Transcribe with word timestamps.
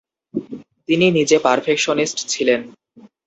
তিনি 0.87 1.05
নিজে 1.17 1.37
পারফেকশনিস্ট 1.39 2.17
ছিলেন। 2.27 2.61